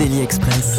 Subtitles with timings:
[0.00, 0.78] Express.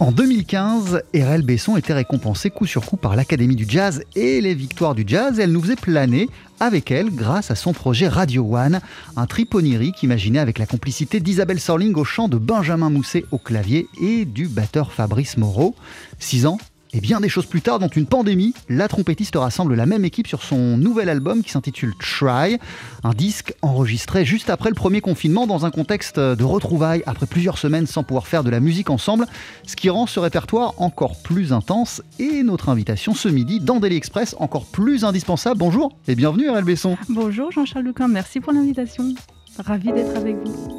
[0.00, 4.54] En 2015, RL Besson était récompensée coup sur coup par l'Académie du Jazz et les
[4.54, 5.38] Victoires du Jazz.
[5.38, 8.80] Elle nous faisait planer avec elle grâce à son projet Radio One,
[9.16, 13.38] un trip onirique imaginé avec la complicité d'Isabelle Sorling au chant, de Benjamin Mousset au
[13.38, 15.76] clavier et du batteur Fabrice Moreau.
[16.18, 16.58] Six ans
[16.96, 20.26] et bien des choses plus tard, dont une pandémie, la trompettiste rassemble la même équipe
[20.26, 22.58] sur son nouvel album qui s'intitule Try,
[23.04, 27.58] un disque enregistré juste après le premier confinement dans un contexte de retrouvailles après plusieurs
[27.58, 29.26] semaines sans pouvoir faire de la musique ensemble,
[29.66, 33.96] ce qui rend ce répertoire encore plus intense et notre invitation ce midi dans Daily
[33.96, 35.58] Express encore plus indispensable.
[35.58, 36.96] Bonjour et bienvenue RL Besson.
[37.10, 39.14] Bonjour Jean-Charles Lequin, merci pour l'invitation.
[39.58, 40.75] Ravi d'être avec vous.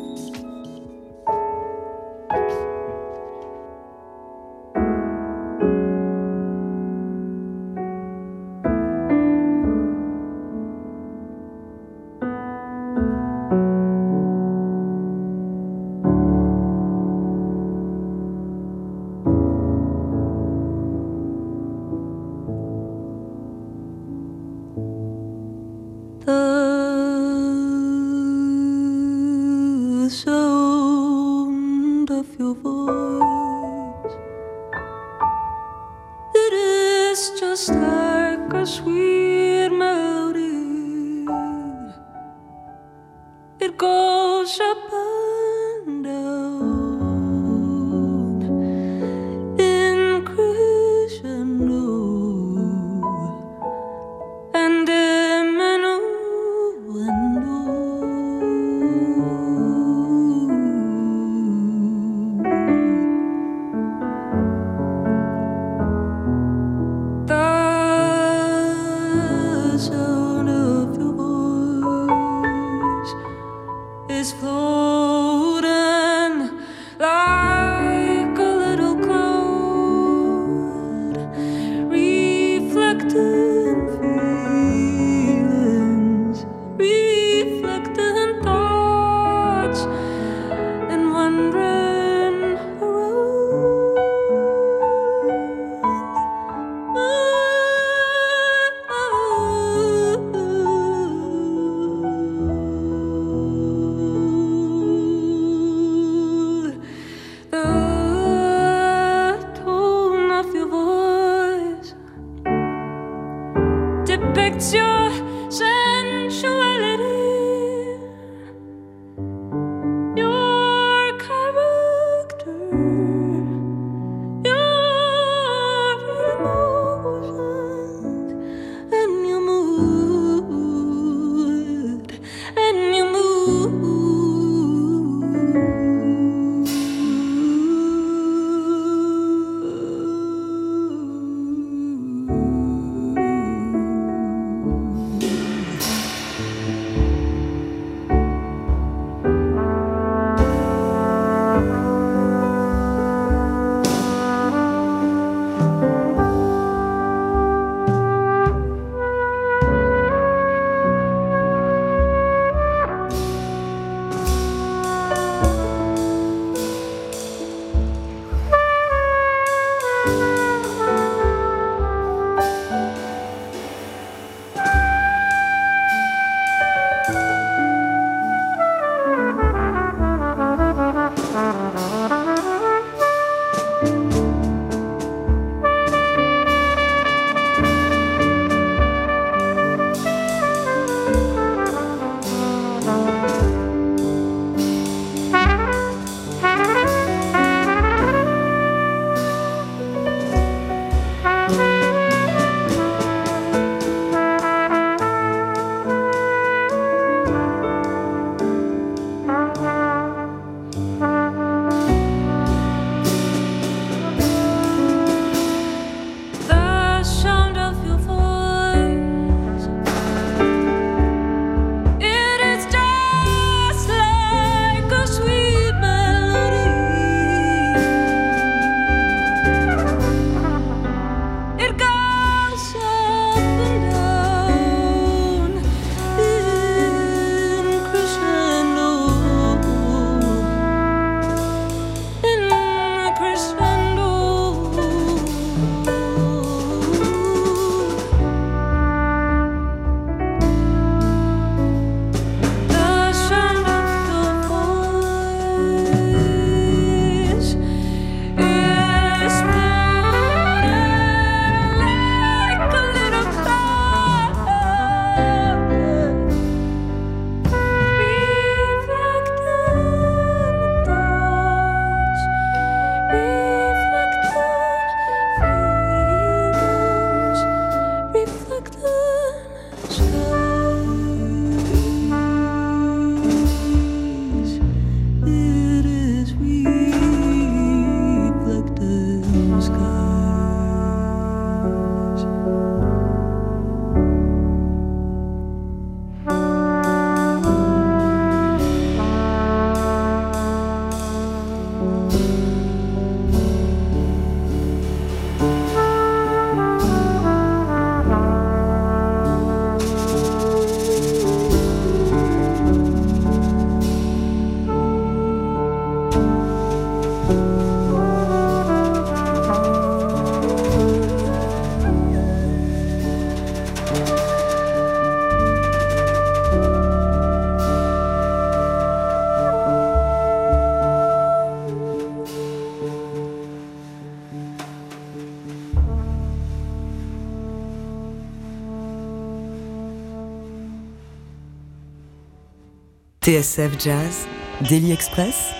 [343.27, 344.25] TSF Jazz,
[344.69, 345.51] Daily Express,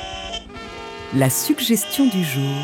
[1.13, 2.55] la suggestion du jour.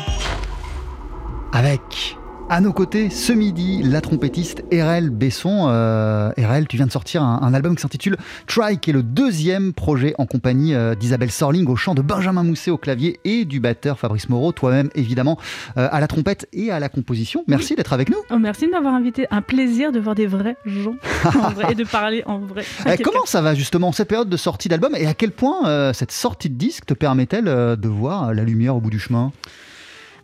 [1.52, 2.16] Avec
[2.50, 5.66] à nos côtés, ce midi, la trompettiste Erel Besson.
[5.68, 9.02] Euh, Erel, tu viens de sortir un, un album qui s'intitule Try, qui est le
[9.02, 13.44] deuxième projet en compagnie euh, d'Isabelle Sorling au chant, de Benjamin Mousset au clavier et
[13.44, 15.38] du batteur Fabrice Moreau, toi-même évidemment
[15.76, 17.44] euh, à la trompette et à la composition.
[17.46, 18.18] Merci d'être avec nous.
[18.30, 19.26] Oh, merci de m'avoir invité.
[19.30, 22.64] Un plaisir de voir des vrais gens en vrai, et de parler en vrai.
[22.86, 25.92] Eh, comment ça va justement cette période de sortie d'album et à quel point euh,
[25.92, 29.32] cette sortie de disque te permet-elle de voir la lumière au bout du chemin?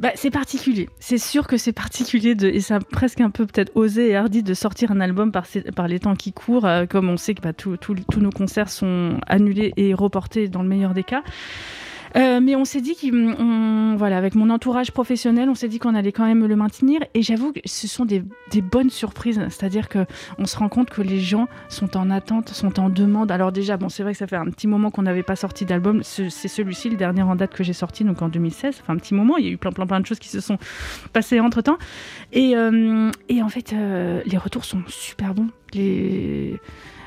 [0.00, 0.88] Bah, c'est particulier.
[0.98, 4.42] C'est sûr que c'est particulier de, et ça presque un peu peut-être osé et hardi
[4.42, 5.44] de sortir un album par,
[5.76, 7.76] par les temps qui courent, euh, comme on sait que bah, tous
[8.16, 11.22] nos concerts sont annulés et reportés dans le meilleur des cas.
[12.16, 15.94] Euh, mais on s'est dit qu'on, voilà, avec mon entourage professionnel, on s'est dit qu'on
[15.94, 17.00] allait quand même le maintenir.
[17.14, 18.22] Et j'avoue que ce sont des,
[18.62, 19.40] bonnes surprises.
[19.48, 20.06] C'est-à-dire que
[20.38, 23.30] on se rend compte que les gens sont en attente, sont en demande.
[23.30, 25.64] Alors déjà, bon, c'est vrai que ça fait un petit moment qu'on n'avait pas sorti
[25.64, 26.02] d'album.
[26.02, 28.80] Ce- C'est celui-ci, le dernier en date que j'ai sorti, donc en 2016.
[28.82, 29.36] Enfin, un petit moment.
[29.36, 30.58] Il y a eu plein, plein, plein de choses qui se sont
[31.12, 31.78] passées entre temps.
[32.32, 35.48] Et, euh, et en fait, euh, les retours sont super bons.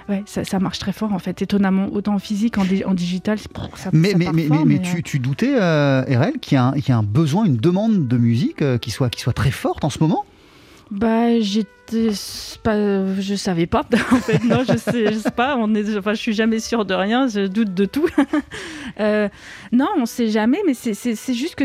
[0.09, 2.94] Ouais, ça, ça marche très fort en fait, étonnamment, autant en physique, en, di- en
[2.94, 6.03] digital, ça, ça Mais, part mais, mais, fort, mais, mais euh, tu, tu doutais, euh,
[6.07, 9.09] Erel, qu'il y, qu'il y a un besoin, une demande de musique euh, qui, soit,
[9.09, 10.25] qui soit très forte en ce moment?
[10.91, 12.09] Bah, j'étais
[12.61, 13.83] pas, je savais pas.
[14.11, 15.55] En fait, non, je sais, je sais pas.
[15.57, 17.27] On est, enfin, je suis jamais sûre de rien.
[17.27, 18.07] Je doute de tout.
[19.00, 19.27] Euh,
[19.71, 20.59] non, on sait jamais.
[20.67, 21.63] Mais c'est- juste que.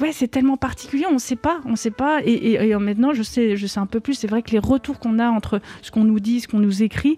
[0.00, 2.20] Ouais, c'est tellement particulier, on sait pas, on sait pas.
[2.24, 4.14] Et, et- et maintenant, je sais, je sais un peu plus.
[4.14, 6.84] C'est vrai que les retours qu'on a entre ce qu'on nous dit, ce qu'on nous
[6.84, 7.16] écrit,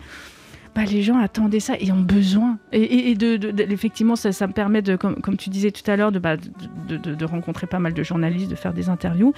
[0.75, 2.59] bah, les gens attendaient ça et ont besoin.
[2.73, 3.39] Et, et- de,
[3.71, 6.37] effectivement, ça, ça me permet de, comme, comme tu disais tout à l'heure, de, bah,
[6.37, 9.35] de, rencontrer pas mal de journalistes, de faire des interviews.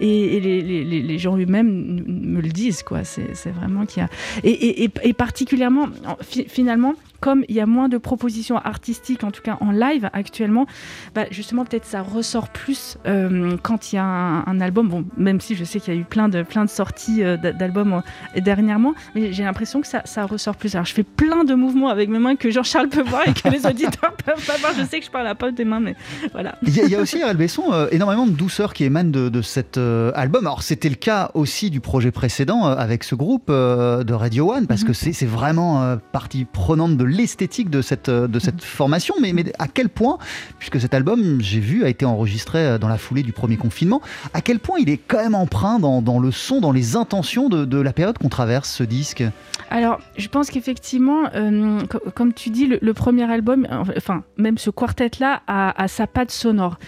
[0.00, 3.02] Et, les, les- les- gens eux-mêmes me le disent, quoi.
[3.04, 4.08] C'est vraiment qu'il y a.
[4.44, 9.42] Et, particulièrement, en- fi- finalement, comme il y a moins de propositions artistiques, en tout
[9.42, 10.66] cas en live actuellement,
[11.14, 14.88] bah, justement, peut-être ça ressort plus euh, quand il y a un, un album.
[14.88, 17.36] Bon, même si je sais qu'il y a eu plein de, plein de sorties euh,
[17.36, 18.02] d'albums
[18.36, 20.74] euh, dernièrement, mais j'ai l'impression que ça, ça ressort plus.
[20.74, 23.48] Alors, je fais plein de mouvements avec mes mains que Jean-Charles peut voir et que
[23.48, 24.72] les auditeurs peuvent pas voir.
[24.78, 25.96] Je sais que je parle à pas des mains, mais
[26.32, 26.54] voilà.
[26.62, 29.28] Il y, a- il y a aussi, Erel Besson, énormément de douceur qui émane de,
[29.28, 30.46] de cet album.
[30.46, 34.82] Alors, c'était le cas aussi du projet précédent avec ce groupe de Radio One, parce
[34.82, 34.86] Mhm.
[34.88, 39.14] que c'est vraiment partie prenante de l'esthétique de cette, euh, de cette formation.
[39.20, 40.18] Mais, mais à quel point,
[40.58, 44.00] puisque cet album, j'ai vu, a été enregistré euh, dans la foulée du premier confinement,
[44.34, 47.48] à quel point il est quand même empreint dans, dans le son, dans les intentions
[47.48, 49.24] de, de la période qu'on traverse, ce disque?
[49.70, 54.56] Alors, je pense qu'effectivement, euh, co- comme tu dis, le, le premier album, enfin, même
[54.58, 56.78] ce quartet-là, a, a sa patte sonore.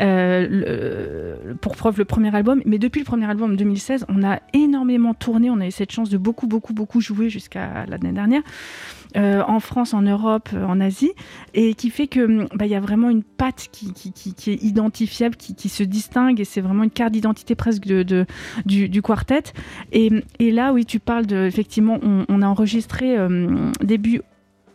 [0.00, 4.22] Euh, le- pour preuve, le premier album, mais depuis le premier album en 2016, on
[4.24, 8.12] a énormément tourné, on a eu cette chance de beaucoup, beaucoup, beaucoup jouer jusqu'à l'année
[8.12, 8.42] dernière.
[9.16, 11.12] Euh, en France, en Europe, euh, en Asie,
[11.54, 14.50] et qui fait que hum, bah, il y a vraiment une patte qui, qui, qui-
[14.50, 18.26] est identifiable, qui, se distingue, et c'est vraiment une carte d'identité presque de, de-
[18.66, 19.42] du, du quartet.
[19.92, 24.22] Et, et là, oui, tu parles de, effectivement, on, on a enregistré euh, début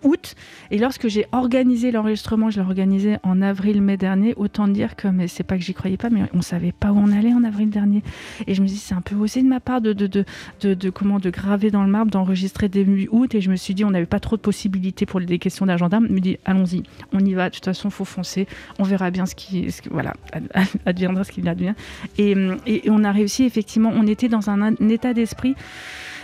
[0.06, 0.36] août,
[0.72, 5.28] et lorsque j'ai organisé l'enregistrement, je l'ai organisé en avril-mai dernier, autant dire que, mais
[5.28, 7.70] c'est pas que j'y croyais pas, mais on savait pas où on allait en avril
[7.70, 8.04] dernier.
[8.48, 10.90] Et je me dis, c'est un peu osé de ma part de, de, de, de,
[10.90, 13.92] comment, de graver dans le marbre, d'enregistrer début août, et je me suis dit, on
[13.92, 16.00] n'avait pas trop de possibilités pour des questions d'agenda.
[16.08, 18.48] Je me dis, allons-y, on y va, de toute façon, faut foncer,
[18.80, 20.50] on verra bien ce qui, voilà, ad-
[20.86, 21.74] adviendra ce qu'il advient.
[22.18, 22.36] Et,
[22.66, 25.56] et, on a réussi, effectivement, on était dans un état d'esprit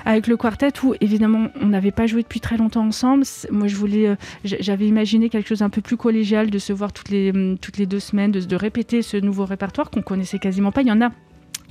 [0.06, 3.24] avec le quartet où évidemment on n'avait pas joué depuis très longtemps ensemble.
[3.50, 6.94] Moi je voulais, euh, j'avais imaginé quelque chose un peu plus collégial, de se voir
[6.94, 10.40] toutes les, hum, toutes les deux semaines, de, de répéter ce nouveau répertoire qu'on connaissait
[10.40, 10.82] quasiment pas.
[10.82, 11.12] Il y en a.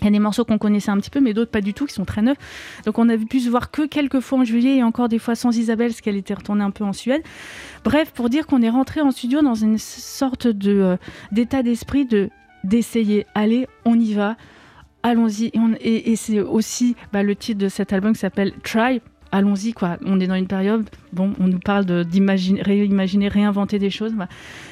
[0.01, 1.85] Il y a des morceaux qu'on connaissait un petit peu, mais d'autres pas du tout,
[1.85, 2.39] qui sont très neufs.
[2.87, 5.35] Donc on a pu se voir que quelques fois en juillet et encore des fois
[5.35, 7.23] sans Isabelle, parce qu'elle était retournée un peu en Suède.
[7.85, 10.97] Bref, pour dire qu'on est rentré en studio dans une sorte de euh,
[11.33, 12.31] d'état d'esprit de
[12.65, 13.27] d'essayer.
[13.35, 14.37] Allez, on y va
[15.03, 15.51] allons-y.
[15.81, 19.01] Et, et c'est aussi bah, le titre de cet album qui s'appelle Try.
[19.33, 19.97] Allons-y, quoi.
[20.05, 22.05] On est dans une période, bon, on nous parle de-
[22.63, 24.13] réimaginer, réinventer des choses.
[24.13, 24.29] bah,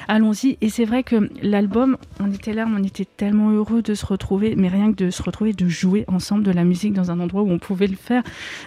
[0.09, 0.57] allons-y.
[0.61, 4.55] Et c'est vrai que l'album, on était là, on était tellement heureux de se retrouver,
[4.57, 7.43] mais rien que de se retrouver, de jouer ensemble de la musique dans un endroit
[7.43, 8.23] où on pouvait le faire.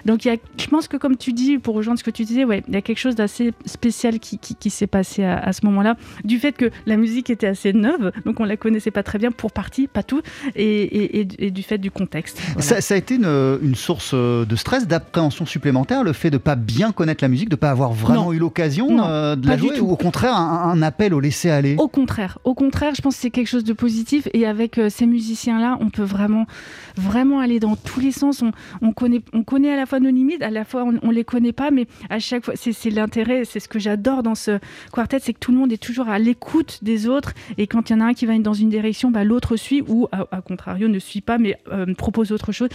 [0.07, 2.45] Donc, y a, je pense que comme tu dis, pour rejoindre ce que tu disais,
[2.45, 6.39] ouais, il y a quelque chose d'assez spécial qui, s'est passé à, ce moment-là, du
[6.39, 9.53] fait que la musique était assez neuve, donc on la connaissait pas très bien pour
[9.53, 10.23] partie, pas tout,
[10.57, 12.41] et, du fait du contexte.
[12.59, 17.23] Ça, a été une, source de stress, d'appréhension supplémentaire le fait de pas bien connaître
[17.23, 18.33] la musique, de pas avoir vraiment Non.
[18.33, 21.77] eu l'occasion euh, de la jouer, ou au contraire un, un appel au laisser aller?
[21.79, 24.89] Au contraire, au contraire, je pense que c'est quelque chose de positif et avec euh,
[24.89, 26.47] ces musiciens-là, on peut vraiment,
[26.97, 28.43] vraiment aller dans tous les sens.
[28.43, 31.11] On, on connaît, on connaît à la fois nos limites, à la fois on, on
[31.11, 34.59] les connaît pas, mais à chaque fois, c'est l'intérêt, c'est ce que j'adore dans ce
[34.93, 37.95] quartet, c'est que tout le monde est toujours à l'écoute des autres et quand il
[37.95, 40.41] y en a un qui va dans une direction, bah, l'autre suit ou à, à
[40.41, 42.69] contrario ne suit pas, mais euh, propose autre chose.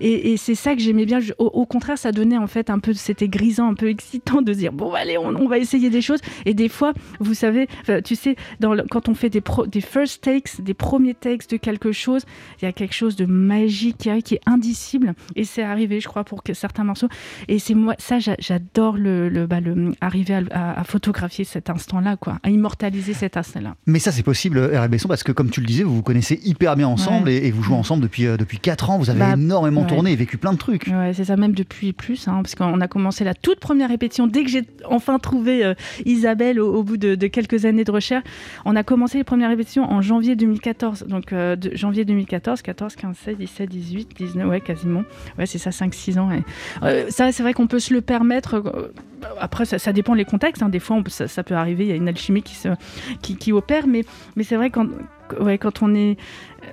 [0.00, 1.20] Et, et c'est ça que j'aimais bien.
[1.38, 4.72] Au contraire, ça donnait en fait un peu, c'était grisant, un peu excitant de dire
[4.72, 6.20] bon allez, on, on va essayer des choses.
[6.46, 7.66] Et des fois, vous savez,
[8.04, 11.48] tu sais, dans le- quand on fait des, pro- des first takes, des premiers takes
[11.48, 12.22] de quelque chose,
[12.60, 15.14] il y a quelque chose de magique qui est indicible.
[15.36, 17.08] Et c'est arrivé, je crois, pour que certains morceaux.
[17.48, 22.16] Et c'est moi, ça, j'a- j'adore le, le, bah, le- arriver à, photographier cet instant-là,
[22.16, 23.74] quoi, à immortaliser cet instant-là.
[23.86, 24.88] Mais ça, c'est possible, R.L.
[24.88, 27.50] Besson, parce que comme tu le disais, vous vous connaissez hyper bien ensemble et, et
[27.50, 28.98] vous jouez ensemble depuis, euh, depuis 4 ans.
[28.98, 29.86] Vous avez Bah, énormément ouais.
[29.86, 30.86] tourné et vécu plein de trucs.
[30.88, 34.26] Ouais, c'est ça, même depuis plus, hein, parce qu'on a commencé la toute première répétition.
[34.26, 35.74] Dès que j'ai enfin trouvé euh,
[36.04, 38.24] Isabelle au, bout de, quelques années de recherche,
[38.66, 41.06] on a commencé les premières répétitions en janvier 2014.
[41.08, 45.04] Donc, euh, janvier 2014, 14, 15, 16, 17, 18, 19, ouais, quasiment.
[45.38, 46.28] Ouais, c'est ça, 5-6 ans.
[46.82, 48.62] euh, ça, c'est vrai qu'on peut se le permettre.
[49.40, 50.62] après, ça, dépend les contextes.
[50.62, 50.68] hein.
[50.68, 53.86] Des fois, ça, peut arriver, il y a une alchimie qui opère.
[53.86, 54.04] Mais,
[54.36, 54.86] mais c'est vrai, quand,
[55.40, 56.16] ouais, quand on est.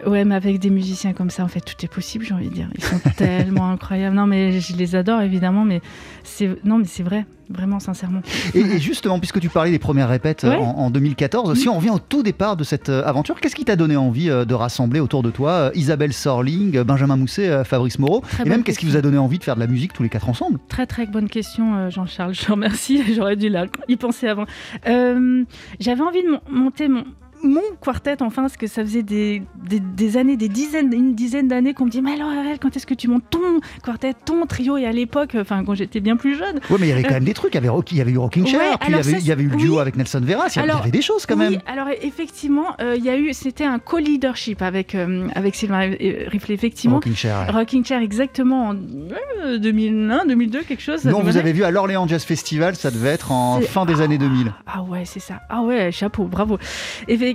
[0.08, 2.54] Ouais, mais avec des musiciens comme ça, en fait, tout est possible, j'ai envie de
[2.54, 2.70] dire.
[2.76, 4.16] Ils sont tellement incroyables.
[4.16, 5.82] Non, mais je les adore, évidemment, mais
[6.24, 8.22] c'est non, mais c'est vrai, vraiment, sincèrement.
[8.54, 10.56] Et, justement, puisque tu parlais des premières répètes euh, Ouais.
[10.56, 13.66] en, en 2014, si on revient au tout départ de cette euh, aventure, qu'est-ce qui
[13.66, 18.22] t'a donné envie euh, de rassembler autour de toi Isabelle Sorling, Benjamin Mousset, Fabrice Moreau
[18.22, 20.04] Très Et même, qu'est-ce qui vous a donné envie de faire de la musique tous
[20.04, 20.58] les quatre ensemble?
[20.70, 22.34] Très très bonne question, Jean-Charles.
[22.42, 23.14] Je remercie.
[23.14, 23.52] J'aurais dû
[23.90, 24.46] y penser avant.
[24.88, 25.44] Euh,
[25.82, 27.04] J'avais envie de mon- monter mon
[27.44, 31.48] mon quartet enfin parce que ça faisait des, des, des années des dizaines une dizaine
[31.48, 33.40] d'années qu'on me dit mais alors Ariel, quand est-ce que tu montes ton
[33.84, 34.78] quartet ton trio?
[34.78, 37.14] Et à l'époque enfin quand j'étais bien plus jeune Ouais, mais il y avait quand
[37.14, 37.54] même des trucs.
[37.54, 39.12] Il y avait, Rocky- il y avait eu Rocking Chair, Ouais, puis il y avait,
[39.12, 39.82] ça, il y avait eu le duo oui.
[39.82, 40.48] avec Nelson Veras.
[40.56, 41.54] Il y avait, il y Alors, avait des choses quand même.
[41.54, 45.92] Oui, alors effectivement, euh, il y a eu, c'était un co-leadership avec, euh, avec Sylvain
[45.92, 46.98] euh, Riflet, effectivement.
[46.98, 47.46] Rocking Chair.
[47.48, 47.52] ouais.
[47.60, 51.04] Rocking Chair, exactement, en euh, 2001, 2002, quelque chose.
[51.06, 53.86] Nous, on ça vous avez vu à l'Orléans Jazz Festival, ça devait être en fin
[53.86, 54.52] des années 2000.
[54.68, 55.42] Ah ouais, c'est ça.
[55.50, 56.58] Ah ouais, chapeau, bravo.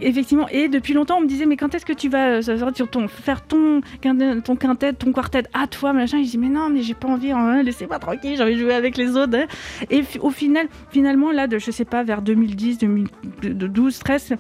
[0.03, 3.09] Effectivement, et depuis longtemps, on me disait, mais quand est-ce que tu vas euh, ton,
[3.09, 3.81] faire ton,
[4.45, 7.33] ton quintet, ton quartet à toi, machin Je dis, mais non, mais j'ai pas envie,
[7.33, 9.37] hein, laissez-moi tranquille, j'ai envie de jouer avec les autres.
[9.37, 9.47] hein.
[9.91, 14.35] Et au final, finalement, là, de, je sais pas, vers 2010, 2012, 13,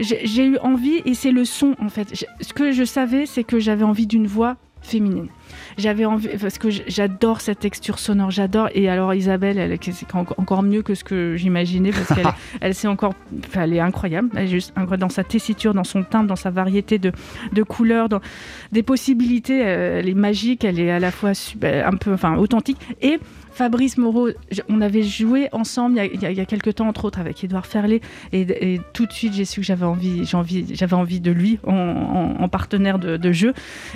[0.00, 2.26] j'ai eu envie, et c'est le son, en fait.
[2.40, 4.56] Ce que je savais, c'est que j'avais envie d'une voix
[4.88, 5.28] féminine.
[5.76, 8.68] J'avais envie, parce que j'adore cette texture sonore, j'adore.
[8.74, 12.26] Et alors Isabelle, elle, c'est encore mieux que ce que j'imaginais, parce qu'elle
[12.60, 13.14] elle, encore,
[13.46, 14.30] enfin, elle est incroyable.
[14.34, 17.12] Elle est juste incroyable dans sa tessiture, dans son timbre, dans sa variété de,
[17.52, 18.20] de couleurs, dans
[18.72, 19.62] des possibilités.
[19.64, 22.78] euh, Elle est magique, elle est à la fois un peu, enfin, authentique.
[23.00, 23.18] Et
[23.58, 24.28] Fabrice Moreau,
[24.68, 27.66] on avait joué ensemble il y a, il y quelques temps, entre autres, avec Édouard
[27.66, 28.00] Ferlet.
[28.32, 28.42] Et,
[28.74, 32.40] et tout de suite, j'ai su que j'avais envie, j'avais envie de lui en, en-
[32.40, 33.54] en partenaire de, de jeu.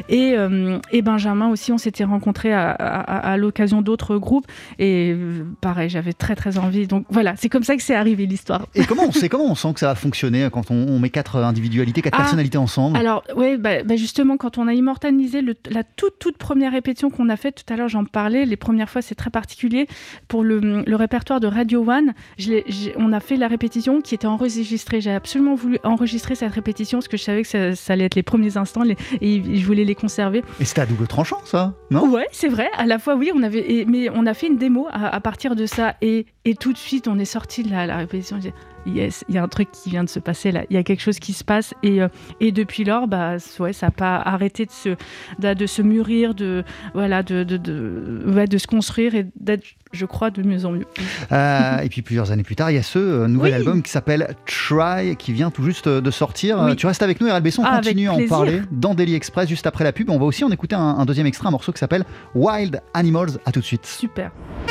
[0.09, 4.47] Et, euh, et Benjamin aussi, on s'était rencontrés à, à- à l'occasion d'autres groupes.
[4.81, 6.88] Et euh, pareil, j'avais très très envie.
[6.88, 8.66] Donc voilà, c'est comme ça que c'est arrivé l'histoire.
[8.75, 11.11] Et comment on sait, comment on sent que ça va fonctionner quand on, on met
[11.11, 12.97] quatre individualités, quatre Ah, personnalités ensemble?
[12.97, 17.11] Alors, oui, bah, bah, justement, quand on a immortalisé le- la toute, toute première répétition
[17.11, 19.52] qu'on a faite, tout à l'heure, j'en parlais, les premières fois, c'est très particulier.
[20.29, 22.53] Pour le, le répertoire de Radio One, je
[22.97, 25.01] on a fait la répétition qui était enregistrée.
[25.01, 28.15] J'ai absolument voulu enregistrer cette répétition parce que je savais que ça, ça allait être
[28.15, 30.43] les premiers instants les- et je voulais les conserver.
[30.61, 32.09] Et c'était à double tranchant, ça Non?
[32.11, 32.69] Ouais, c'est vrai.
[32.77, 35.21] À la fois, oui, on avait, et- mais on a fait une démo à, à
[35.21, 38.39] partir de ça, et, et tout de suite, on est sorti de la, la répétition.
[38.87, 40.65] Yes, il y a un truc qui vient de se passer là.
[40.71, 42.09] Il y a quelque chose qui se passe, et, euh,
[42.41, 44.97] et depuis lors, bah, ouais, ça n'a pas arrêté de se,
[45.39, 50.07] de, de se mûrir, de, voilà, de, de, de, de se construire et d'être, je
[50.07, 50.87] crois, de mieux en mieux.
[51.33, 53.59] Euh, et puis plusieurs années plus tard, il y a ce euh, nouvel Oui.
[53.59, 56.59] album qui s'appelle Try, qui vient tout juste euh, de sortir.
[56.61, 56.77] Oui.
[56.77, 59.49] Tu restes avec nous, RL Besson, on Ah, continue à en parler dans Daily Express
[59.49, 60.11] juste après la pub.
[60.11, 63.33] On va aussi en écouter un, un deuxième extrait, un morceau qui s'appelle Wild Animals.
[63.47, 63.87] À tout de suite.
[63.87, 64.31] Super.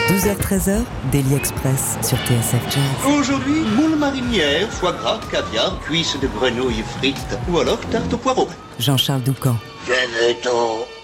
[0.10, 0.80] 12h-13h,
[1.12, 3.14] Daily Express sur TSF Jazz.
[3.20, 8.48] Aujourd'hui, moule marinière, foie gras, caviar, cuisses de grenouille frites ou alors tarte au poireau.
[8.80, 9.56] Jean-Charles Doucan.
[9.86, 11.01] Venez-t'en.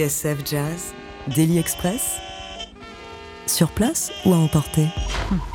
[0.00, 0.94] TSF Jazz,
[1.28, 2.16] Daily Express,
[3.46, 4.86] sur place ou à emporter?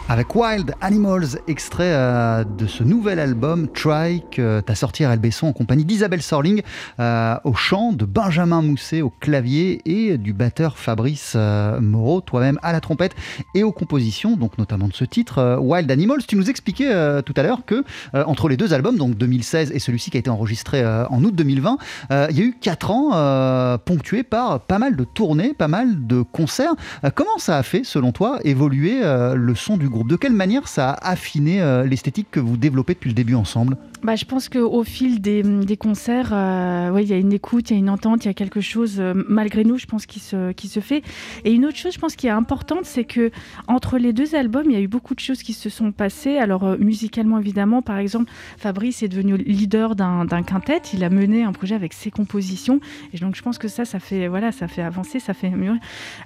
[0.07, 5.47] Avec Wild Animals, extrait euh, de ce nouvel album Try que t'as sorti RL Besson
[5.47, 6.61] en compagnie d'Isabelle Sorling
[6.99, 12.59] euh, au chant, de Benjamin Mousset au clavier et du batteur Fabrice euh, Moreau, toi-même
[12.61, 13.15] à la trompette
[13.55, 16.21] et aux compositions, donc notamment de ce titre euh, Wild Animals.
[16.27, 19.71] Tu nous expliquais euh, tout à l'heure que euh, entre les deux albums, donc 2016
[19.71, 21.79] et celui-ci qui a été enregistré euh, en août 2020,
[22.11, 25.67] euh, il y a eu quatre ans euh, ponctués par pas mal de tournées, pas
[25.67, 26.75] mal de concerts.
[27.03, 29.94] Euh, comment ça a fait, selon toi, évoluer euh, le son du groupe?
[30.03, 33.77] De quelle manière ça a affiné euh, l'esthétique que vous développez depuis le début ensemble?
[34.05, 37.75] Bah, je pense qu'au fil des, concerts, euh, il y a une écoute, il y
[37.75, 40.79] a une entente, il y a quelque chose, euh, malgré nous, je pense, qui se,
[40.79, 41.01] fait.
[41.43, 43.31] Et une autre chose, je pense, qui est importante, c'est que
[43.67, 46.37] entre les deux albums, il y a eu beaucoup de choses qui se sont passées.
[46.37, 50.83] Alors, euh, musicalement, évidemment, par exemple, Fabrice est devenu leader d'un quintet.
[50.93, 52.81] Il a mené un projet avec ses compositions.
[53.11, 55.81] Et donc, je pense que ça, ça fait, voilà, ça fait avancer, ça fait mûrir.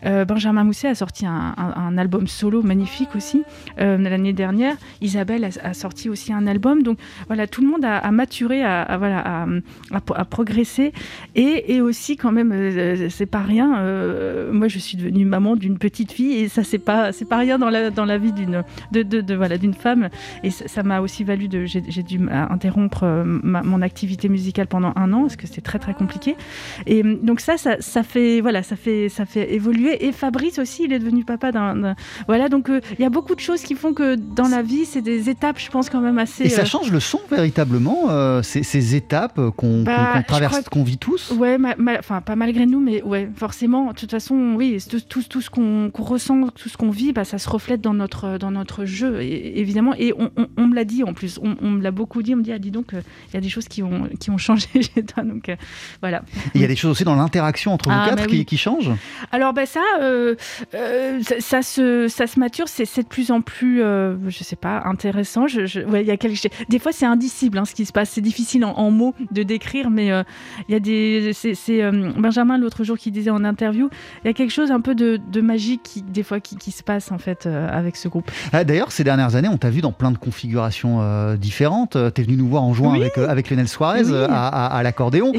[0.05, 3.43] Euh, Benjamin Mousset a sorti un, album solo magnifique aussi
[3.77, 4.75] l'année dernière.
[4.99, 6.83] Isabelle a, a sorti aussi un album.
[6.83, 9.45] Donc, voilà, tout le monde maturé, a, a- voilà,
[10.15, 10.93] a progressé.
[11.35, 13.79] Et, et aussi, quand même, euh, c'est pas rien.
[13.79, 17.37] euh, moi, je suis devenue maman d'une petite fille et ça, c'est pas, c'est pas
[17.37, 20.09] rien dans la, dans la vie d'une, de, de- de- voilà, d'une femme.
[20.43, 24.93] Et ça m'a aussi valu de, j'ai, dû interrompre euh, ma- mon activité musicale pendant
[24.95, 26.35] un an parce que c'était très très compliqué.
[26.87, 30.05] Et euh, donc ça, ça, ça fait, voilà, ça fait, ça fait évoluer.
[30.05, 31.95] Et Fabrice aussi, il est devenu papa d'un,
[32.27, 32.49] voilà.
[32.49, 35.01] Donc euh, il y a beaucoup de choses qui font que dans la vie, c'est
[35.01, 36.43] des étapes, je pense quand même assez.
[36.45, 40.83] Et ça euh, change le son véritablement, euh, ces, ces étapes qu'on Bah, traverse, qu'on
[40.83, 41.57] vit tous Ouais,
[41.99, 43.91] enfin pas malgré nous, mais ouais, forcément.
[43.91, 47.23] De toute façon, oui, tout, tout, tout ce qu'on ressent, tout ce qu'on vit, bah,
[47.25, 49.93] ça se reflète dans notre dans notre jeu, et- évidemment.
[49.97, 52.33] Et on, on- on me l'a dit en plus, on, on me l'a beaucoup dit.
[52.33, 54.29] On me dit, ah, dis donc, euh, il y a des choses qui ont qui
[54.29, 55.55] ont changé chez toi, donc euh,
[56.01, 56.21] voilà.
[56.55, 58.45] Il y a des choses aussi dans l'interaction entre vous Ah, quatre bah qui, oui.
[58.45, 58.91] qui changent
[59.31, 60.35] Alors ben ça, euh,
[60.75, 64.55] euh, ça, ça se, ça se mature, c'est de plus en plus, euh, je sais
[64.55, 65.47] pas, intéressant.
[65.47, 67.91] Je, je- ouais, il y a quelque, des fois c'est indicible hein, ce qui se
[67.91, 70.23] passe, c'est difficile en, en mots de décrire, mais euh,
[70.67, 73.89] il y a des, c'est euh, Benjamin l'autre jour qui disait en interview,
[74.23, 76.71] il y a quelque chose un peu de, de magique qui des fois qui, qui
[76.71, 78.29] se passe en fait euh, avec ce groupe.
[78.53, 80.99] Ah, D'ailleurs, ces dernières années, on t'a vu dans plein de configurations
[81.35, 81.97] différentes.
[82.13, 82.99] Tu es venu nous voir en Oui.
[83.01, 84.13] avec, avec Lionel Suarez Oui.
[84.29, 85.31] à, à- à l'accordéon.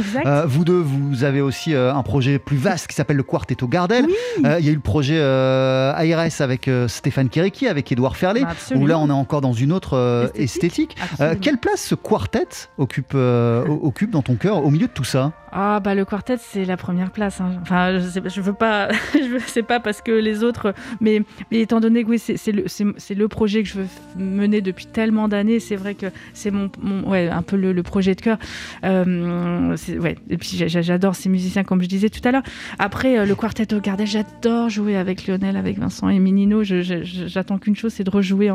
[0.47, 4.07] Vous deux, vous avez aussi un projet plus vaste qui s'appelle le Quartetto Gardel.
[4.45, 8.85] Euh, Il y a eu le projet ARS avec Stéphane Kéréki, avec Édouard Ferlet, Absolument.
[8.85, 10.97] où là on est encore dans une autre Esthétique.
[10.99, 11.41] esthétique.
[11.41, 15.33] Quelle place ce quartet occupe, euh, occupe dans ton cœur au milieu de tout ça?
[15.53, 17.41] Ah bah le quartet c'est la première place.
[17.41, 17.53] hein.
[17.63, 22.05] Enfin je, sais, veux pas, je c'est pas parce que les autres, mais, étant donné
[22.05, 23.87] que c'est le, projet que je veux
[24.17, 26.71] mener depuis tellement d'années, c'est vrai que c'est mon,
[27.09, 28.39] ouais un peu le, projet de cœur.
[28.85, 32.43] Euh, ouais et puis j'a- j'a- j'adore ces musiciens comme je disais tout à l'heure.
[32.79, 36.63] Après euh, le quartet au Gardel, j'adore jouer avec Lionel, avec Vincent et Minino.
[36.63, 38.51] J'attends qu'une chose, c'est de rejouer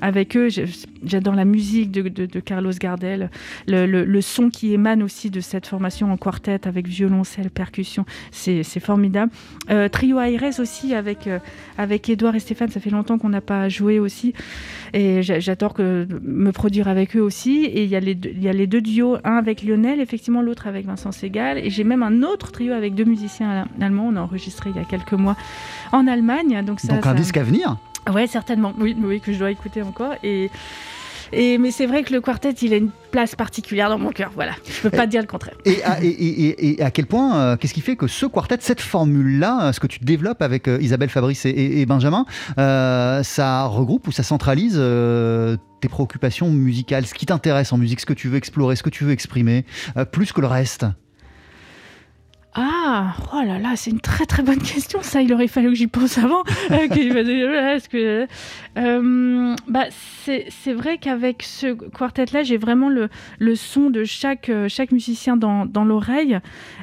[0.00, 0.48] avec eux.
[1.04, 3.30] J'adore la musique de, Carlos Gardel,
[3.66, 6.33] le- le son qui émane aussi de cette formation en quartet
[6.64, 9.30] avec violoncelle, percussion, c'est formidable.
[9.70, 11.38] Euh, trio Aires aussi avec euh,
[11.78, 14.32] avec Edouard et Stéphane, ça fait longtemps qu'on n'a pas joué aussi,
[14.92, 17.64] et j'a- j'adore que me produire avec eux aussi.
[17.64, 20.42] Et il y a les deux, y a les deux duos, un avec Lionel, effectivement,
[20.42, 24.08] l'autre avec Vincent Segal, et j'ai même un autre trio avec deux musiciens allemands.
[24.08, 25.36] On a enregistré il y a quelques mois
[25.92, 26.94] en Allemagne, donc ça.
[26.94, 27.76] Donc un ça- disque à venir
[28.12, 28.74] Ouais, certainement.
[28.78, 30.12] Oui, oui, que je dois écouter encore.
[30.22, 30.50] Et,
[31.32, 34.30] et mais c'est vrai que le quartet, il a une place particulière dans mon cœur.
[34.34, 35.54] Voilà, je peux pas dire le contraire.
[35.64, 38.26] Et à, et- et- et- et à quel point, euh, qu'est-ce qui fait que ce
[38.26, 42.26] quartet, cette formule-là, euh, ce que tu développes avec euh, Isabelle Fabrice et, Benjamin,
[42.58, 44.80] euh, ça regroupe ou ça centralise
[45.80, 48.90] tes préoccupations musicales, ce qui t'intéresse en musique, ce que tu veux explorer, ce que
[48.90, 49.64] tu veux exprimer,
[50.12, 50.86] plus que le reste?
[52.56, 55.02] Ah, oh là là, c'est une très très bonne question.
[55.02, 56.42] Ça, il aurait fallu que j'y pense avant.
[56.70, 58.26] Euh, que- que,
[58.78, 63.08] euh, bah, c'est vrai qu'avec ce quartet-là, j'ai vraiment le,
[63.56, 66.38] son de chaque, euh, musicien dans, l'oreille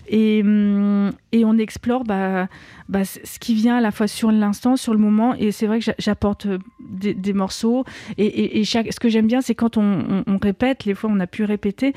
[0.08, 2.48] et, hum, et on explore bah,
[2.92, 5.34] bah, ce qui vient à la fois sur l'instant, sur le moment.
[5.36, 7.86] Et c'est vrai que j'a- j'apporte euh, des, morceaux.
[8.18, 11.46] Et, chaque, ce que j'aime bien, c'est quand on, répète, les fois on a pu
[11.46, 11.94] répéter,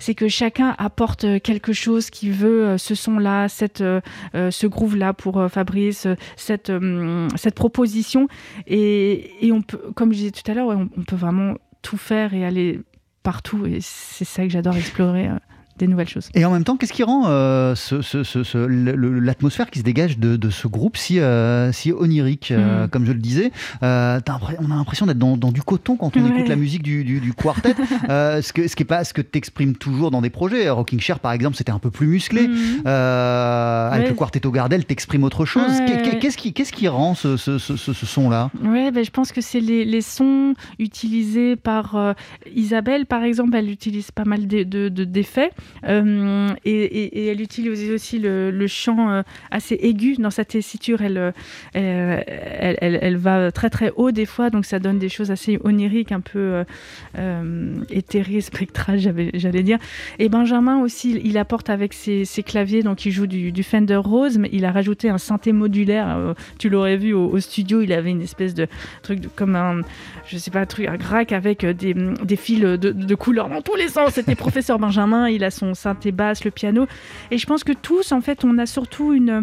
[0.00, 3.84] c'est que chacun apporte euh, quelque chose qui veut euh, ce son-là, cette,
[4.34, 6.72] ce groove-là pour Fabrice, cette,
[7.36, 8.26] cette proposition.
[8.66, 12.34] Et, on peut, comme je disais tout à l'heure, on, on peut vraiment tout faire
[12.34, 12.80] et aller
[13.22, 13.64] partout.
[13.66, 15.28] Et c'est ça que j'adore explorer.
[15.78, 16.28] Des nouvelles choses.
[16.34, 20.18] Et en même temps, qu'est-ce qui rend euh, ce- ce- ce- l'atmosphère qui se dégage
[20.18, 22.88] de, de ce groupe si, euh, si onirique, euh, Mm.
[22.88, 26.30] comme je le disais On a l'impression d'être dans, dans du coton quand on Ouais.
[26.30, 27.74] écoute la musique du, du, du quartet,
[28.08, 30.68] ce que ce qui est pas ce que t'exprimes toujours dans des projets.
[30.68, 32.48] Rocking Chair, par exemple, c'était un peu plus musclé.
[32.86, 34.08] Euh, avec Ouais.
[34.10, 35.70] le Quartetto Gardel, t'exprimes autre chose.
[35.80, 36.18] Ouais.
[36.20, 38.50] Qu'est-ce qui, qu'est-ce qui rend ce, son-là?
[38.62, 42.14] Ouais, ben, je pense que c'est les, les sons utilisés par
[42.54, 43.56] Isabelle, par exemple.
[43.56, 45.50] Elle utilise pas mal de- de- de- d'effets
[45.88, 51.02] euh, et, elle utilise aussi le, chant euh, assez aigu dans sa tessiture.
[51.02, 51.32] Elle, euh,
[51.74, 55.58] elle, elle- elle- va très très haut des fois, donc ça donne des choses assez
[55.64, 56.64] oniriques, un peu
[57.18, 59.00] euh, éthérées, spectrales,
[59.34, 59.78] j'allais dire.
[60.18, 64.48] Et Benjamin aussi, il apporte avec ses, claviers, donc il joue du, Fender Rose, mais
[64.52, 66.34] il a rajouté un synthé modulaire.
[66.58, 68.66] tu l'aurais vu au, studio, il avait une espèce de
[69.02, 69.82] truc comme un,
[70.26, 73.62] je sais pas, un truc, un grac avec des, des fils de, de couleurs dans
[73.62, 74.12] tous les sens.
[74.14, 76.86] C'était professeur Benjamin, il a son synthé basse, le piano.
[77.30, 79.42] Et je pense que tous, en fait, on a surtout une,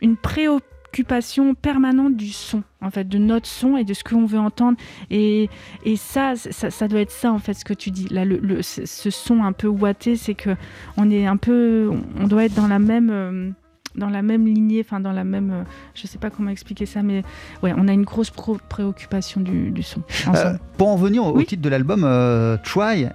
[0.00, 4.38] une préoccupation permanente du son, en fait, de notre son et de ce qu'on veut
[4.40, 4.76] entendre.
[5.10, 5.48] Et,
[5.84, 8.08] et ça, ça, ça doit être ça, en fait, ce que tu dis.
[8.08, 10.50] Là, le, le- ce son un peu ouaté, c'est que
[10.96, 13.10] on est un peu, on doit être dans la même.
[13.10, 13.50] euh,
[13.96, 15.62] dans la même lignée, enfin dans la même, euh,
[15.96, 17.24] je sais pas comment expliquer ça, mais
[17.64, 20.00] ouais, on a une grosse préoccupation du, du son.
[20.32, 21.44] Euh, Pour en venir au, au Oui.
[21.44, 23.08] titre de l'album euh, Try.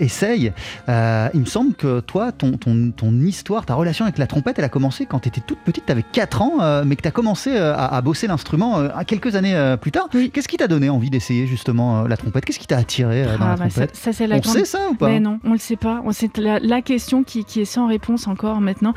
[0.00, 0.52] Essaye,
[0.88, 4.58] Euh, il me semble que toi, ton, ton, ton histoire, ta relation avec la trompette,
[4.58, 7.02] elle a commencé quand tu étais toute petite, tu avais 4 ans, euh, mais que
[7.02, 10.08] tu as commencé euh, à, à bosser l'instrument euh, quelques années plus tard.
[10.14, 10.30] Oui.
[10.32, 12.44] Qu'est-ce qui t'a donné envie d'essayer justement la trompette?
[12.44, 13.96] Qu'est-ce qui t'a attiré dans Ah, la bah, ça, trompette?
[13.96, 15.08] ça, c'est la On grande- sait ça ou pas?
[15.08, 16.02] Mais non, on le sait pas.
[16.12, 18.94] Sait la, la question qui, qui est sans réponse encore maintenant.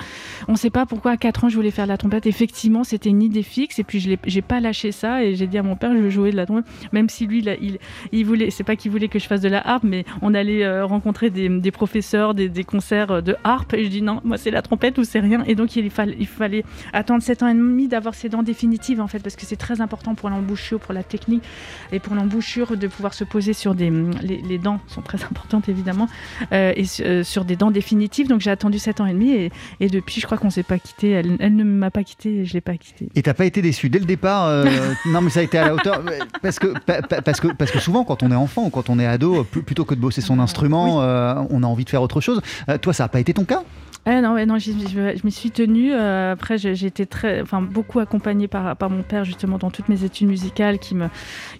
[0.47, 2.25] On ne sait pas pourquoi à 4 ans je voulais faire de la trompette.
[2.25, 5.57] Effectivement, c'était une idée fixe et puis je j'ai pas lâché ça et j'ai dit
[5.57, 6.65] à mon père je veux jouer de la trompette.
[6.91, 7.77] Même si lui, là, il,
[8.11, 10.63] il voulait, c'est pas qu'il voulait que je fasse de la harpe, mais on allait
[10.71, 14.37] euh, rencontrer des, des professeurs, des, des concerts de harpe et je dis non, moi
[14.37, 15.43] c'est la trompette ou c'est rien.
[15.45, 19.01] Et donc il, fallait, il fallait attendre 7 ans et demi d'avoir ses dents définitives
[19.01, 21.43] en fait parce que c'est très important pour l'embouchure, pour la technique
[21.91, 23.89] et pour l'embouchure de pouvoir se poser sur des
[24.21, 26.07] les, les dents sont très importantes évidemment
[26.51, 29.31] euh, et su- euh, sur des dents définitives donc j'ai attendu 7 ans et demi
[29.31, 32.37] et, et depuis je crois qu'on s'est pas quitté elle, elle ne m'a pas quitté
[32.39, 34.65] et je l'ai pas quitté Et t'as pas été déçu dès le départ euh,
[35.07, 36.01] Non, mais ça a été à la hauteur.
[36.41, 38.89] Parce que, pa- pa- parce, que, parce que souvent, quand on est enfant ou quand
[38.89, 40.60] on est ado, pl- plutôt que de bosser son instrument,
[41.01, 42.41] euh, on a envie de faire autre chose.
[42.69, 43.63] Euh, toi, ça n'a pas été ton cas?
[44.03, 45.93] Ah non, ouais, non, je, je m'y suis tenue.
[45.93, 50.03] euh, après, j'ai été très, enfin, beaucoup accompagnée par, mon père justement dans toutes mes
[50.03, 51.07] études musicales, qui me,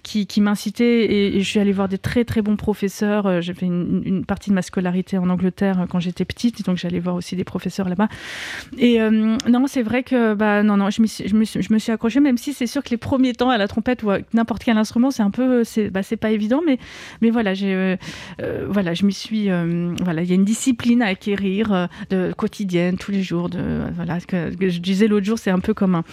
[0.02, 0.42] qui, qui.
[0.80, 3.26] Et, je suis allée voir des très très bons professeurs.
[3.26, 6.62] Euh, J'ai fait une, partie de ma scolarité en Angleterre euh, quand j'étais petite, et
[6.64, 8.08] donc j'allais voir aussi des professeurs là-bas.
[8.76, 11.78] Et non, c'est vrai que bah non, non, je suis, je me suis, je me
[11.78, 14.18] suis accrochée, même si c'est sûr que les premiers temps à la trompette ou à
[14.34, 16.78] n'importe quel instrument, c'est un peu, c'est, bah, pas évident, mais,
[17.20, 17.52] mais voilà,
[18.68, 19.48] voilà, je m'y suis,
[20.02, 21.88] voilà, il y a une discipline à acquérir
[22.34, 25.74] quotidienne, tous les jours, de, voilà, que, que je disais l'autre jour, c'est un peu
[25.74, 26.04] comme un,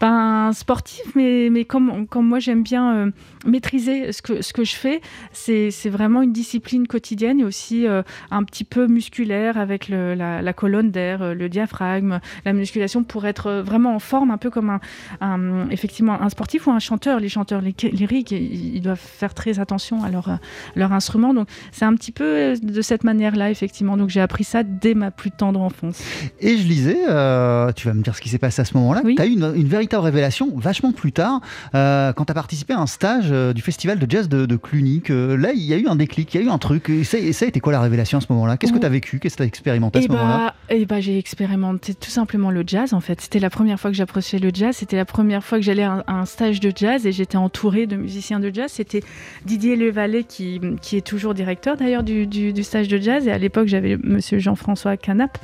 [0.00, 3.10] pas un sportif, mais, mais comme, comme moi j'aime bien euh,
[3.46, 5.00] maîtriser ce que, ce que je fais,
[5.32, 10.52] c'est, vraiment une discipline quotidienne et aussi euh, un petit peu musculaire avec le- la,
[10.52, 14.50] colonne d'air, euh, le diaphragme, la musculation pour être euh, vraiment en forme, un peu
[14.50, 14.78] comme
[15.20, 17.20] un, effectivement un sportif ou un chanteur.
[17.20, 20.34] Les chanteurs lyri- lyriques, ils, doivent faire très attention à leur, euh,
[20.74, 21.34] leur instrument.
[21.34, 23.96] Donc c'est un petit peu euh, de cette manière-là, effectivement.
[23.96, 26.02] Donc j'ai appris ça dès ma plus tendre enfance.
[26.40, 29.02] Et je lisais, euh, tu vas me dire ce qui s'est passé à ce moment-là,
[29.04, 29.14] Oui.
[29.16, 31.40] tu as eu une, une véritable révélation vachement plus tard,
[31.74, 34.56] euh, quand tu as participé à un stage euh, du festival de jazz de, de
[34.56, 35.00] Cluny.
[35.02, 36.88] que là, il y a eu un déclic, il y a eu un truc.
[36.90, 38.56] Et ça, et ça a été quoi la révélation à ce moment-là?
[38.56, 39.18] Qu'est-ce que tu as vécu?
[39.18, 40.36] Qu'est-ce que tu as expérimenté à ce moment-là?
[40.38, 43.20] bah, eh bah, j'ai expérimenté tout simplement le jazz en fait.
[43.20, 44.76] C'était la première fois que j'approchais le jazz.
[44.76, 47.36] C'était la première fois que j'allais à un, à un stage de jazz et j'étais
[47.36, 48.70] entourée de musiciens de jazz.
[48.72, 49.02] C'était
[49.44, 53.26] Didier Levalet qui, qui est toujours directeur d'ailleurs du, du- du stage de jazz.
[53.26, 55.38] Et à l'époque, j'avais Monsieur Jean-François Canap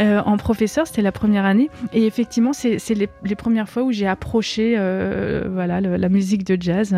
[0.00, 0.86] euh, en professeur.
[0.86, 1.70] C'était la première année.
[1.92, 6.44] Et effectivement, c'est les, les premières fois où j'ai approché euh, voilà, le- la musique
[6.44, 6.94] de jazz.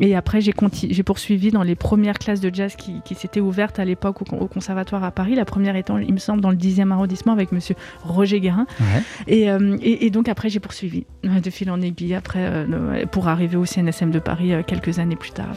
[0.00, 0.52] Et après, j'ai
[1.02, 4.46] poursuivi dans les premières classes de jazz qui, qui s'étaient ouvertes à l'époque au, au
[4.46, 5.34] conservatoire à Paris.
[5.34, 8.66] La première étant, il me semble, dans le 10e arrondissement avec monsieur Roger Guérin.
[8.80, 9.02] Ouais.
[9.26, 12.66] Et, euh, et, et donc après, j'ai poursuivi de fil en aiguille après,
[13.10, 15.48] pour arriver au CNSM de Paris quelques années plus tard.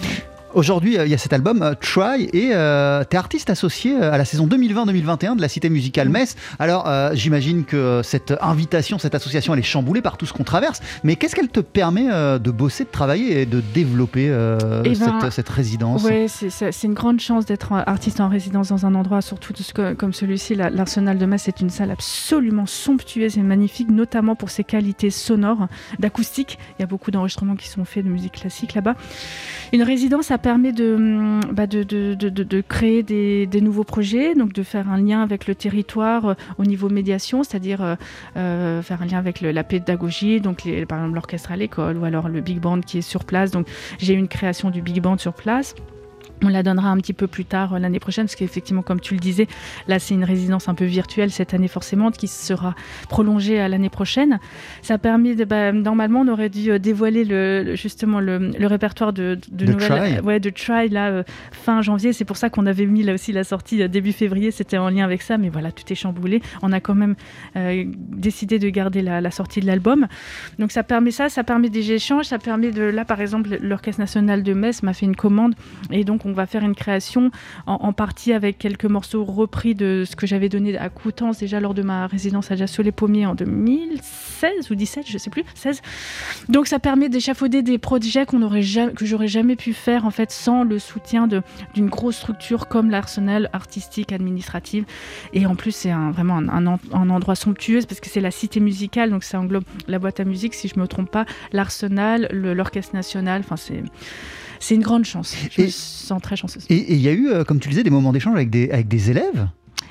[0.61, 4.11] Aujourd'hui, euh, il y a cet album euh, Try et tu es artiste associé euh,
[4.11, 6.35] à la saison 2020-2021 de la Cité musicale Metz.
[6.57, 10.43] Alors, euh, j'imagine que cette invitation, cette association, elle est chamboulée par tout ce qu'on
[10.43, 10.81] traverse.
[11.03, 14.95] Mais qu'est-ce qu'elle te permet euh, de bosser, de travailler et de développer euh, Eh
[14.95, 16.03] ben, cette, cette résidence?
[16.03, 19.53] Ouais, c'est- une grande chance d'être euh, artiste en résidence dans un endroit, surtout
[19.95, 20.55] comme celui-ci.
[20.55, 25.11] la- L'Arsenal de Metz c'est une salle absolument somptueuse et magnifique, notamment pour ses qualités
[25.11, 25.67] sonores,
[25.99, 26.57] d'acoustique.
[26.79, 28.95] Il y a beaucoup d'enregistrements qui sont faits de musique classique là-bas.
[29.71, 31.67] Une résidence, ça permet de, hum, bah,
[32.69, 36.87] créer des, nouveaux projets, donc de faire un lien avec le territoire euh, au niveau
[36.87, 37.95] médiation, c'est-à-dire euh,
[38.37, 42.29] euh, faire un lien avec la pédagogie, donc par exemple l'orchestre à l'école ou alors
[42.29, 43.51] le big band qui est sur place.
[43.51, 43.67] Donc
[43.99, 45.75] j'ai une création du big band sur place.
[46.43, 49.13] On la donnera un petit peu plus tard euh, l'année prochaine, parce qu'effectivement, comme tu
[49.15, 49.47] le disais,
[49.87, 52.75] là c'est une résidence un peu virtuelle cette année forcément, qui sera
[53.09, 54.39] prolongée à l'année prochaine.
[54.81, 58.67] Ça permet, de, bah, normalement, on aurait dû euh, dévoiler le, le- justement le, le
[58.67, 60.19] répertoire de, de, De nouvelles, Try.
[60.21, 62.13] ouais, de Try là euh, fin janvier.
[62.13, 64.51] C'est pour ça qu'on avait mis là aussi la sortie euh, début février.
[64.51, 66.41] C'était en lien avec ça, mais voilà, tout est chamboulé.
[66.61, 67.15] On a quand même
[67.55, 70.07] euh, décidé de garder la, la sortie de l'album.
[70.59, 73.99] Donc ça permet ça, ça permet des échanges, ça permet de là par exemple l'Orchestre
[74.01, 75.55] national de Metz m'a fait une commande
[75.91, 77.31] et donc on va faire une création
[77.65, 81.73] en, partie avec quelques morceaux repris de ce que j'avais donné à Coutances déjà lors
[81.73, 85.81] de ma résidence à Jassolet-Pommier en 2016 ou 17, je sais plus, 16.
[86.49, 88.61] Donc ça permet d'échafauder des projets qu'on aurait
[88.95, 93.49] que j'aurais jamais pu faire en fait sans le soutien d'une grosse structure comme l'Arsenal
[93.53, 94.85] artistique administrative.
[95.33, 98.21] Et en plus c'est un, vraiment un, un en- un endroit somptueux parce que c'est
[98.21, 101.25] la cité musicale, donc ça englobe la boîte à musique si je me trompe pas,
[101.53, 103.41] l'Arsenal, l'Orchestre national.
[103.45, 103.83] Enfin c'est
[104.59, 105.35] c'est une grande chance.
[105.55, 106.65] Je me Et- sens très chanceuse.
[106.69, 108.69] Et il y a eu, euh, comme tu le disais, des moments d'échange avec des,
[108.71, 109.47] avec des élèves?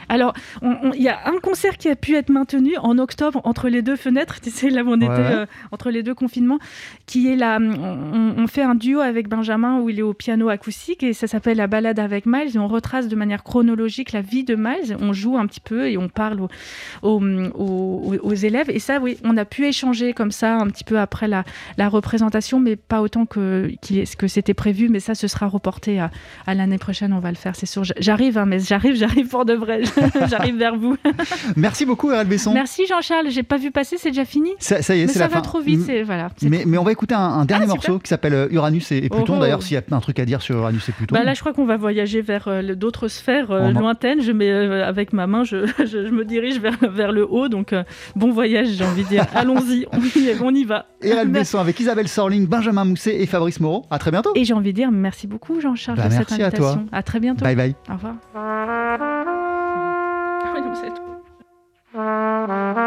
[0.09, 3.83] Alors, il y a un concert qui a pu être maintenu en octobre entre les
[3.83, 6.59] deux fenêtres, tu sais, là où on était euh, entre les deux confinements,
[7.07, 10.49] qui est là, on, on fait un duo avec Benjamin où il est au piano
[10.49, 14.21] acoustique et ça s'appelle La balade avec Miles et on retrace de manière chronologique la
[14.23, 16.49] vie de Miles, on joue un petit peu et on parle aux,
[17.03, 17.21] aux,
[17.55, 20.99] aux- aux élèves et ça, oui, on a pu échanger comme ça un petit peu
[20.99, 21.45] après la,
[21.79, 23.71] la représentation, mais pas autant que,
[24.19, 26.11] que c'était prévu, mais ça, ce sera reporté à,
[26.47, 27.83] à l'année prochaine, on va le faire, c'est sûr.
[27.99, 29.83] J'arrive, hein, mais j'arrive, j'arrive pour de vrai.
[30.29, 30.97] J'arrive vers vous.
[31.57, 32.53] Merci beaucoup, Erel Besson.
[32.53, 33.29] Merci Jean-Charles.
[33.31, 34.51] J'ai pas vu passer, c'est déjà fini.
[34.59, 35.41] Ça, ça y est, Mais c'est ça la va fin.
[35.43, 35.83] trop vite.
[35.87, 36.29] C'est- Voilà.
[36.37, 37.91] c'est Mais, on va écouter un, un dernier Ah, super.
[37.91, 39.35] morceau qui s'appelle euh, Uranus et, et Pluton.
[39.35, 39.41] Oh, oh.
[39.41, 41.15] D'ailleurs, s'il y a un truc à dire sur Uranus et Pluton.
[41.15, 44.21] Bah là, je crois qu'on va voyager vers euh, d'autres sphères euh, lointaines.
[44.23, 47.49] Je mets euh, avec ma main, je, je- je me dirige vers, vers le haut.
[47.49, 47.75] Donc,
[48.15, 49.27] bon voyage, j'ai envie de dire.
[49.35, 50.87] Allons-y, on y, on y va.
[51.03, 51.27] Merci.
[51.29, 53.85] Besson avec Isabelle Sorling, Benjamin Mousset et Fabrice Moreau.
[53.91, 54.31] À très bientôt.
[54.35, 56.69] Et j'ai envie de dire merci beaucoup, Jean-Charles, Bah, pour cette merci à toi.
[56.71, 56.89] invitation.
[56.93, 57.45] À très bientôt.
[57.45, 57.75] Bye bye.
[57.91, 59.26] Au revoir.
[61.97, 62.86] Mm-hmm.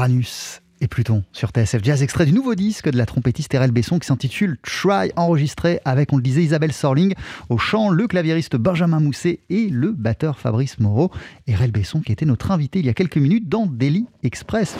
[0.00, 3.98] Uranus et Pluton sur TSF Jazz, extrait du nouveau disque de la trompettiste Erel Besson
[3.98, 7.12] qui s'intitule Try, enregistré avec, on le disait, Isabelle Sorling,
[7.50, 11.10] au chant, le claviériste Benjamin Mousset et le batteur Fabrice Moreau.
[11.46, 14.74] Erel Besson qui était notre invité il y a quelques minutes dans Daily Express.